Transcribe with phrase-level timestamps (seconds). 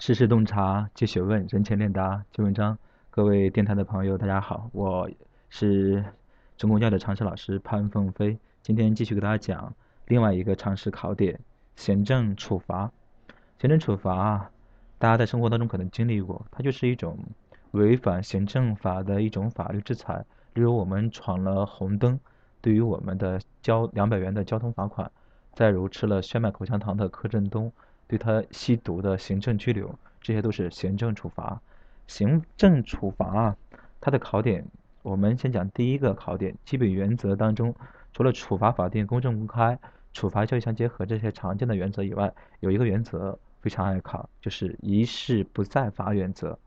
[0.00, 2.78] 世事洞察皆学问，人前练达即文章。
[3.10, 5.06] 各位电台的朋友，大家好，我
[5.50, 6.02] 是
[6.56, 8.38] 中公教的常识老师潘凤飞。
[8.62, 9.74] 今天继续给大家讲
[10.06, 11.38] 另外一个常识考点——
[11.76, 12.90] 行政处罚。
[13.58, 14.50] 行政处罚，
[14.96, 17.18] 大家在生活当中可能经历过，它就是一种
[17.72, 20.24] 违反行政法的一种法律制裁。
[20.54, 22.18] 例如，我们闯了红灯，
[22.62, 25.06] 对于我们的交两百元的交通罚款；
[25.52, 27.70] 再如吃了炫迈口香糖的柯震东。
[28.10, 31.60] 对他吸毒的行政拘留，这些都是行政处罚。
[32.08, 33.56] 行政处罚啊，
[34.00, 34.66] 它的考点，
[35.02, 37.72] 我们先讲第一个考点，基本原则当中，
[38.12, 39.78] 除了处罚法定、公正公开、
[40.12, 46.58] 处罚教育相结合这些常见的原则以外，有一个原则非常爱考，就是一事不再罚原则。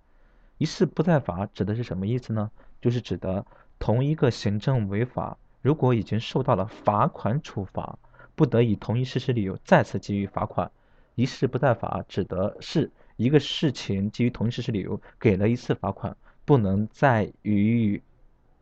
[0.58, 2.50] 一事不再罚指的是什么意思呢？
[2.80, 3.46] 就是指的
[3.80, 8.00] 同一个行政违法，如果已经受到了罚款处罚，
[8.34, 10.72] 不得以同一事实理由再次给予罚款。
[11.16, 16.16] 一事不再罚，指的是一个事情基于同一事实理由给了一次罚款，
[16.46, 18.02] 不能再予以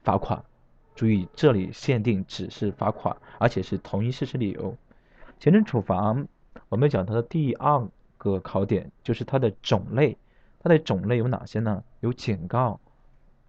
[0.03, 0.43] 罚款。
[0.93, 4.75] 注意，这里限定只是罚款，而且是同一事实理由。
[5.39, 6.15] 行政处罚，
[6.67, 10.17] 我们讲它的第二个考点就是它的种类。
[10.59, 11.83] 它的种类有哪些呢？
[12.01, 12.79] 有警告，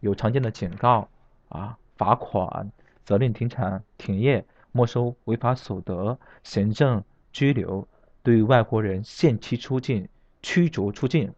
[0.00, 1.08] 有常见的警告
[1.48, 2.72] 啊，罚款、
[3.04, 7.86] 责令停产、停业、没收违法所得、行政拘留。
[8.22, 10.08] 对外国人限期出境、
[10.42, 11.32] 驱逐出境。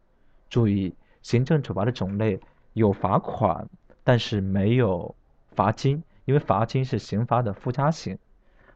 [0.50, 2.38] 注意，行政处罚的种类
[2.74, 3.68] 有罚款，
[4.04, 5.14] 但是没有
[5.52, 8.18] 罚金，因为罚金是刑罚的附加刑。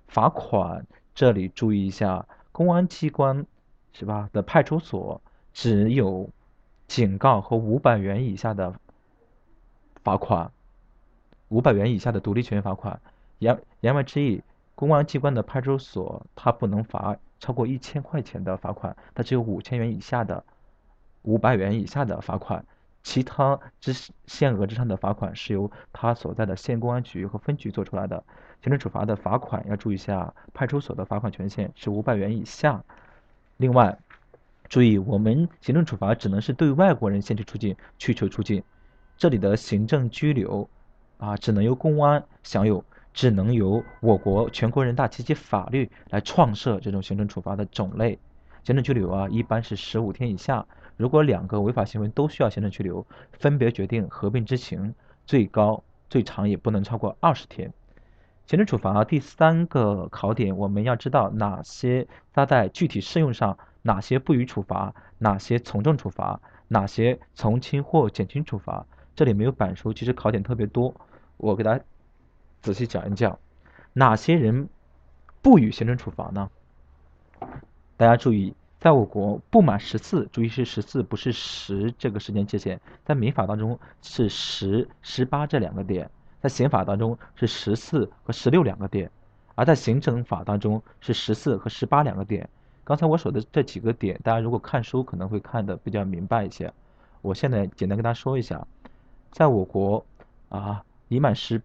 [0.09, 3.47] 罚款这里注意一下，公安机关
[3.93, 4.29] 是吧？
[4.33, 5.21] 的派出所
[5.53, 6.31] 只有
[6.87, 8.75] 警告和五百元以下的
[10.03, 10.51] 罚款，
[11.49, 13.01] 五百元以下的独立权益罚款。
[13.39, 14.43] 言言外之意，
[14.75, 17.17] 公安机关的派出所它不能罚。
[17.41, 20.45] 超过一千块钱的罚款，它只有五千元以下的、
[21.23, 22.65] 五百元以下的罚款，
[23.03, 23.95] 其他之
[24.27, 28.25] 限额之上的罚款是由他所在的县公安局和分局做出来的。
[28.61, 32.83] 行政处罚的罚款要注意一下，派出所的罚款权限是五百元以下。
[33.57, 33.99] 另外，
[34.69, 38.63] 注意我们行政处罚只能是对外国人限制出境、驱求出境，
[39.17, 40.69] 这里的行政拘留
[41.19, 42.85] 啊，只能由公安享有。
[43.19, 48.17] 只能由我国全国人大及其法律来创设这种行政处罚的种类。
[48.63, 50.65] 行政拘留啊，一般是十五天以下。
[50.97, 54.95] 如果两个违法行为都需要行政拘留，分别决定合并执行，
[55.27, 57.73] 最高最长也不能超过二十天。
[58.47, 68.87] 行政处罚第三个考点，我们要知道哪些它在具体适用上，哪些不予处罚，哪些从重处罚，哪些从轻或减轻处罚。
[69.17, 70.95] 这里没有板书，其实考点特别多，
[71.37, 71.85] 我给大家。
[72.61, 73.39] 仔细讲一讲，
[73.93, 74.69] 哪些人
[75.43, 76.51] 不予行政处罚呢？
[77.97, 86.11] 大家注意，在我国不满十四，注意是十四，不是十这个时间界限，在民法当中是十、十八这两个点，
[86.41, 89.11] 在刑法当中是十四和十六两个点，
[89.55, 92.49] 而在行政法当中是十四和十八两个点。
[92.85, 96.73] 刚才我说的这几个点，大家如果看书可能会看得比较明白一些。
[97.23, 98.67] 我现在简单跟大家说一下，
[99.31, 100.05] 在我国
[100.49, 101.63] 啊，已满十。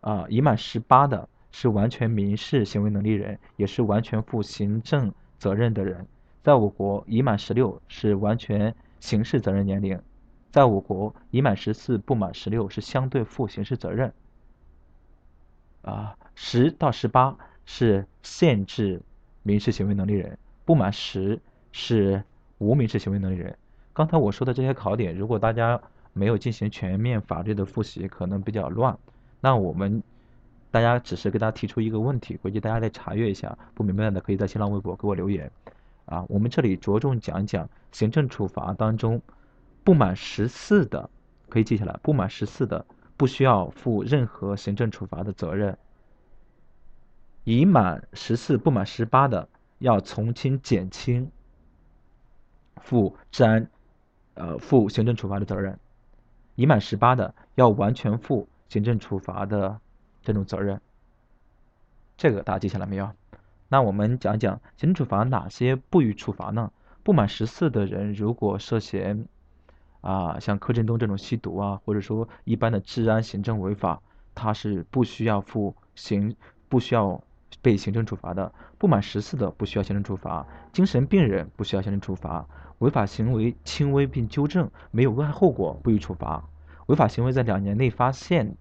[0.00, 6.06] 啊，已满十八的是完全民事行为能力人，也是完全负行政责任的人。
[6.42, 9.98] 在我国，已满十六是完全刑事责任年龄；
[10.50, 14.12] 在我国，已满十四不满十六是相对负刑事责任。
[15.82, 17.36] 啊，十到十八
[17.66, 19.02] 是限制
[19.42, 21.38] 民事行为能力人，不满十
[21.72, 22.22] 是
[22.58, 23.56] 无民事行为能力人。
[23.92, 25.80] 刚才我说的这些考点，如果大家
[26.12, 28.98] 没有进行全面法律的复习，可能比较乱。
[29.40, 30.02] 那我们
[30.70, 35.50] 大家只是给大家提出一个问题，回去大家再查阅一下，不明白的可以在新浪微博给我留言。
[36.04, 39.20] 啊，我们这里着重讲一讲行政处罚当中
[39.84, 41.08] 不满十四的，
[41.48, 42.84] 可以记下来，不满十四的
[43.16, 45.78] 不需要负任何行政处罚的责任。
[47.44, 51.30] 已满十四不满十八的要从轻减轻
[52.76, 53.70] 负治安
[54.34, 55.78] 呃负行政处罚的责任，
[56.54, 58.46] 已满十八的要完全负。
[58.70, 59.78] 行政处罚的
[60.22, 60.80] 这种责任，
[62.16, 63.10] 这个大家记下来没有？
[63.68, 66.72] 那我们讲讲行政处罚哪些不予处罚呢？
[67.02, 69.26] 不满十四的人如果涉嫌
[70.02, 74.00] 啊，像柯震东这种吸毒啊，或者说一般的治安行政违法，
[74.34, 76.36] 他是不需要负行，
[76.68, 77.22] 不需要
[77.60, 78.52] 被行政处罚的。
[78.78, 82.46] 不满十四的不需要行政处罚，精神病人不需要行政处罚，
[82.78, 86.44] 违法行为轻微并纠正，没有危害后果不予处罚。
[86.90, 88.56] 违法行为在两年内发现，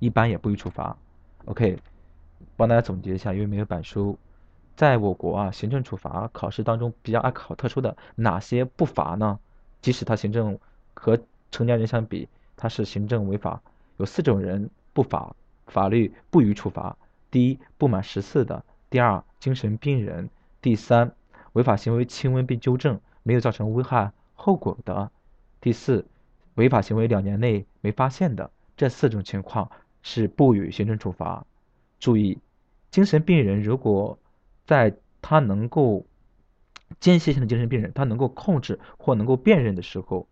[0.00, 0.98] 一般也不予处罚。
[1.46, 1.78] OK，
[2.54, 4.18] 帮大家总结一下，因为没有板书，
[4.76, 9.38] 在我国啊，行政处罚考试当中比较爱考特殊的哪些不罚呢？
[9.80, 10.58] 即使他行政
[10.92, 11.18] 和
[11.50, 13.62] 成年人相比，他是行政违法。
[13.96, 15.34] 有四种人不罚
[15.66, 16.98] 法律不予处罚：
[17.30, 20.26] 第一，不满十四的；第二，精神病人；
[20.60, 21.12] 第三，
[21.54, 25.08] 违法行为轻微并纠正，没有造成危害后果的；
[25.62, 26.04] 第四，
[26.54, 28.50] 违法行为两年内没发现的。
[28.76, 29.70] 这四种情况
[30.02, 31.44] 是不予行政处罚。
[31.98, 32.38] 注意，
[32.90, 34.18] 精神病人如果
[34.64, 36.06] 在他能够
[36.98, 40.26] 间歇性的精神病人，他能够控制或能够辨认的时候，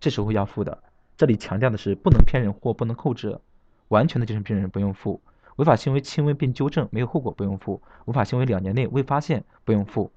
[0.00, 0.82] 这时候要付的。
[1.16, 3.38] 这里强调的是不能辨认或不能控制，
[3.88, 5.20] 完全的精神病人不用付。
[5.56, 7.82] 违法行为轻微并纠正，没有后果不用付。
[8.06, 10.10] 违法行为两年内未发现不用付。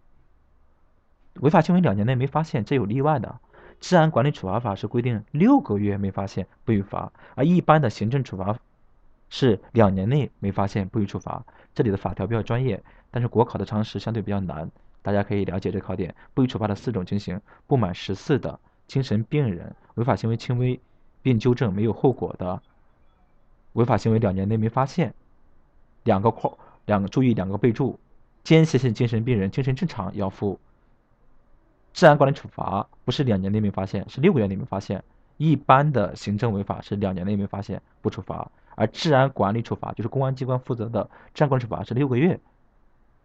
[1.34, 3.40] 违法行为两年内没发现，这有例外的。
[3.80, 8.58] 治安管理处罚法是规定六个月没发现不予罚，而一般的行政处罚
[9.30, 11.46] 是两年内没发现不予处罚。
[11.76, 14.70] 这里的法条比较专业，但是国考的常识相对比较难，
[15.02, 16.16] 大家可以了解这考点。
[16.34, 20.80] 不予处罚的四种情形：不满十四的精神病人，违法行为轻微
[21.22, 22.62] 并纠正没有后果的，
[23.74, 25.14] 违法行为两年内没发现。
[26.04, 28.00] 两个括两个注意两个备注：
[28.44, 30.60] 间歇性精神病人精神正常要负。
[31.98, 35.04] 治安管理处罚不是两年内没发现，是六个月内没发现。
[35.38, 42.40] 一般的行政违法是两年内没发现不处罚，而治安管理处罚就是公安机关负责的治安管理处罚是六个月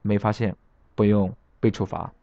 [0.00, 0.56] 没发现
[0.94, 2.14] 不用被处罚。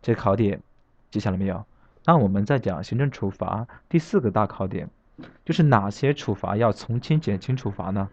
[0.00, 0.62] 这考点
[1.10, 1.62] 记下了没有？
[2.06, 4.88] 那我们再讲行政处罚第四个大考点，
[5.44, 8.08] 就是哪些处罚要从轻减轻处罚呢？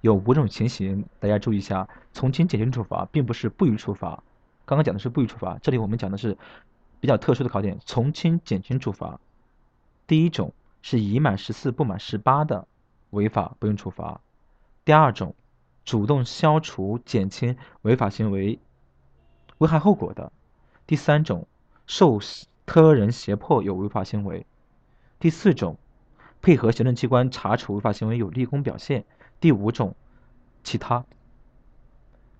[0.00, 4.20] 有五种情形，大家注意一下，从轻减轻处罚并不是不予处罚。
[4.68, 6.36] 刚刚讲的是不予处罚，这里我们讲的是
[7.00, 9.18] 比较特殊的考点，从轻减轻处罚。
[10.06, 12.68] 第一种是已满十四不满十八的
[13.08, 14.20] 违法不用处罚；
[14.84, 15.34] 第二种，
[15.86, 18.58] 主动消除减轻违法行为
[19.56, 20.30] 危害后果的；
[20.86, 21.48] 第三种，
[21.86, 22.20] 受
[22.66, 24.44] 他人胁迫有违法行为；
[25.18, 25.78] 第四种，
[26.42, 29.04] 配合行政机关查处违法行为有立功表现；
[29.40, 29.96] 第五种，
[30.62, 31.06] 其他。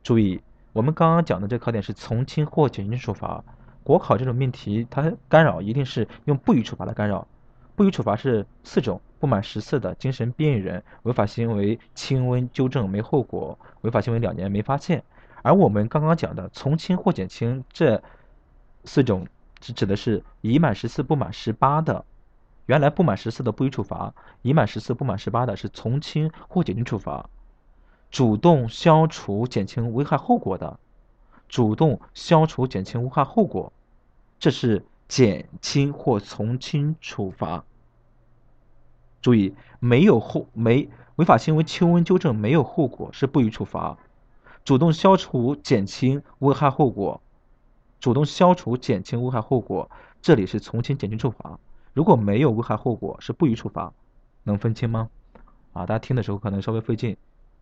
[0.02, 0.42] 注意。
[0.78, 3.42] 我们刚刚讲的这个考点是从轻或减轻处罚。
[3.82, 7.26] 国考这种命题，它干扰一定是用不予处罚来干扰。
[7.74, 15.02] 不予处罚是四种：不满十四的精神病人，违法行为轻微纠正没后果，违法行为两年没发现。
[15.42, 18.00] 而我们刚刚讲的从轻或减轻这
[18.84, 19.26] 四种，
[19.58, 22.04] 指指的是已满十四不满十八的。
[22.66, 27.28] 原来不满十四的不予处罚，已满十四不满十八的是从轻或减轻处罚。
[28.10, 30.78] 主动消除、减轻危害后果的，
[31.48, 33.72] 主动消除、减轻危害后果，
[34.38, 37.64] 这是减轻或从轻处罚。
[39.20, 43.98] 注意，没有后没违法行为轻微纠正没有后果是不予处罚。
[44.64, 47.20] 主动消除、减轻危害后果，
[48.00, 49.90] 主动消除、减轻危害后果，
[50.22, 51.58] 这里是从轻减轻处罚。
[51.92, 53.92] 如果没有危害后果是不予处罚，
[54.44, 55.10] 能分清吗？
[55.72, 57.16] 啊，大家听的时候可能稍微费劲。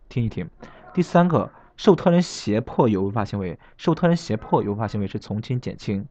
[0.09, 0.49] 听一听，
[0.93, 6.07] 第三个，受他人胁迫有违法行为，受他人胁迫有违法行为是从轻减轻，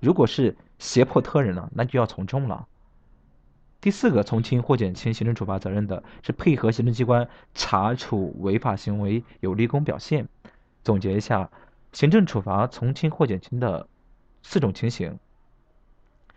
[0.00, 2.66] 如果是胁迫他人了，那就要从重了。
[3.80, 10.28] 第四个，从轻或减轻行政处罚责任的是配合行政机关查处违法行为有立功表现。
[10.82, 11.50] 总结一下，
[11.92, 13.86] 行政处罚从轻或减轻的
[14.42, 15.18] 四种情形：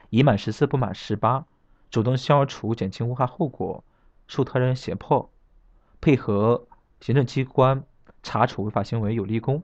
[0.10, 1.46] 已满十四不满十八，
[1.90, 3.84] 主动消除减轻危害后果，
[4.28, 5.30] 受他人胁迫。
[6.00, 6.67] 配合
[7.00, 7.84] 行政机关
[8.24, 9.64] 查处违法行为有立功，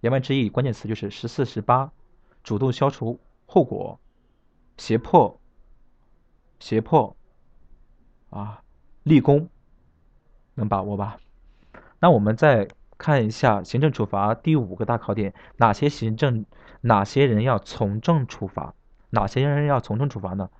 [0.00, 1.90] 言外之意，关键词就是十四、十八，
[2.42, 3.98] 主动消除后果，
[4.76, 5.40] 胁迫，
[6.60, 7.16] 胁迫，
[8.30, 8.62] 啊，
[9.02, 9.48] 立功，
[10.54, 11.18] 能把握吧？
[12.00, 16.44] 那我们再看一下行政处罚第五个大考点，哪些行政
[16.80, 18.74] 哪些人要从重处罚？
[19.10, 20.50] 哪些人要从重处罚呢？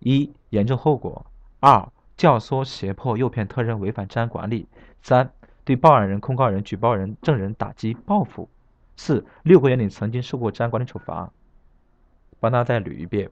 [0.00, 1.24] 一、严重后果；
[1.60, 4.66] 二、教唆、胁迫、诱骗他人违反治安管理；
[5.00, 5.32] 三、
[5.64, 8.46] 对报案人、控告人、举报人、证人打击报复；
[8.94, 11.32] 四、六个月内曾经受过治安管理处罚。
[12.38, 13.30] 帮大家再捋一遍，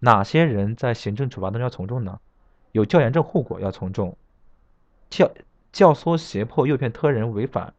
[0.00, 2.18] 哪些人在行政处罚当中要从重呢？
[2.72, 4.16] 有较严重后果要从重，
[5.08, 5.30] 教
[5.70, 7.72] 教唆、胁迫、诱骗他人违反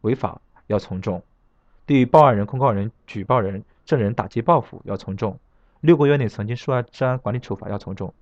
[0.00, 1.22] 违法要从重，
[1.84, 5.38] 对报案人、控告人、举报人、证人打击报复要从重，
[5.82, 8.14] 六个月内曾经受过治安管理处罚要从重。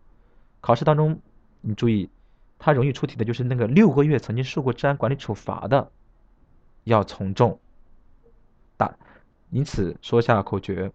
[0.60, 1.20] 考试当中。
[1.62, 2.10] 你注意，
[2.58, 5.90] 它容易出题的就是那个六个月曾经受过治安管理处罚的，
[6.84, 7.58] 要从重
[8.76, 8.94] 打。
[9.50, 10.92] 因此说下口诀：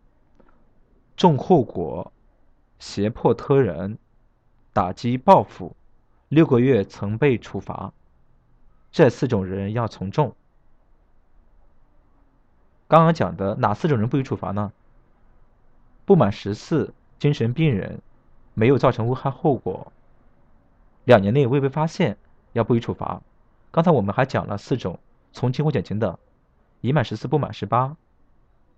[1.15, 2.12] 重后果、
[2.79, 3.97] 胁迫他人、
[4.74, 5.75] 打击报复、
[6.27, 7.93] 六个月曾被处罚，
[8.91, 10.36] 这四种人要从重。
[12.88, 14.71] 刚刚讲的哪四种人不予处罚呢？
[16.05, 18.01] 不满十四精神病人，
[18.53, 19.91] 没有造成危害后果，
[21.07, 22.17] 两年内未被发现，
[22.51, 23.21] 要不予处罚。
[23.71, 24.99] 刚才我们还讲了四种
[25.31, 26.19] 从轻或减轻的：
[26.81, 27.95] 已满十四不满十八，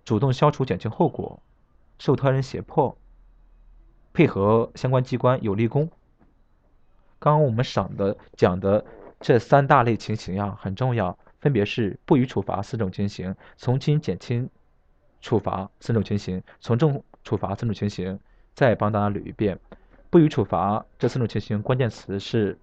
[0.04, 1.42] 主动消除减轻后果，
[1.98, 2.96] 受他人胁迫，
[4.12, 5.90] 配合相关机关有立功。
[7.18, 8.84] 刚刚我们赏的讲的
[9.18, 11.18] 这三大类情形呀，很重要。
[11.40, 14.48] 分别是不予处罚四种情形，从轻减轻
[15.20, 18.20] 处罚四种情形，从重处罚四种情形。
[18.54, 19.58] 再帮大家捋一遍，
[20.10, 22.58] 不予处罚这四种情形，关键词是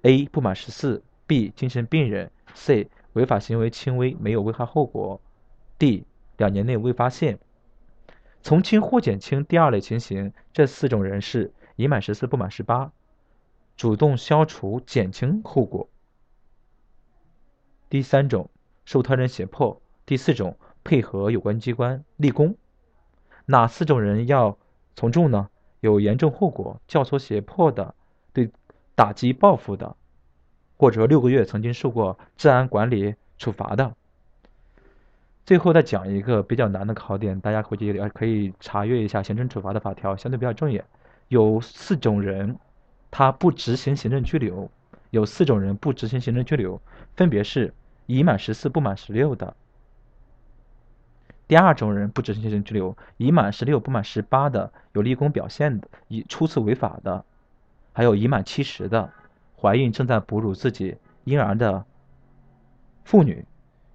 [0.00, 5.20] ：A 不满十四；B 精神病人；C 违法行为轻微，没有危害后果
[5.78, 6.04] ；D
[6.38, 7.38] 两年内未发现。
[8.40, 12.90] 从轻或减轻第二类情形，这四种人是已满十四不满十八，
[13.76, 15.88] 主动消除减轻后果。
[17.90, 18.48] 第三种，
[18.86, 22.56] 受他人胁迫；第四种，配合有关机关立功。
[23.44, 24.56] 哪四种人要
[24.96, 25.50] 从重呢？
[25.82, 27.94] 有严重后果、教唆胁迫的，
[28.32, 28.50] 对
[28.94, 29.94] 打击报复的，
[30.78, 33.94] 或者六个月曾经受过治安管理处罚的。
[35.44, 40.84] 最后再讲一个比较难的考点，大家回去也可以查阅一下行政处罚的法条，相对比较重一点。
[41.28, 42.56] 有四种人，
[43.10, 44.70] 他不执行行政拘留；
[45.10, 46.80] 有四种人不执行行政拘留，
[47.14, 47.74] 分别是。
[48.06, 49.54] 已满十四不满十六的，
[51.48, 57.24] 第二种人不执行行政拘留；已满十六不满十八的，有立功表现的，已初次违法的，
[57.92, 59.10] 还有已满七十的，
[59.60, 61.84] 怀孕正在哺乳自己婴儿的
[63.04, 63.44] 妇女，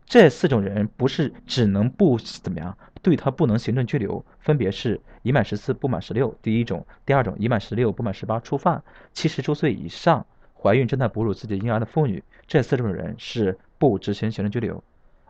[0.05, 13.57] 这四种人不是只能不怎么样，对他不能行政拘留，分别是已满十四不满十六，第一种；第二种已满十六不满十八初犯，七十周岁以上，怀孕正在哺乳自己婴儿的妇女，这四种人是。
[13.79, 14.83] 不执行行政拘留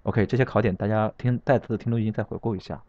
[0.07, 2.81] ，OK，这些考点大家听再次听录音再回顾一下。